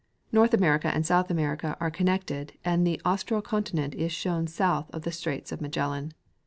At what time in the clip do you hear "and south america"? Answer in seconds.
0.87-1.77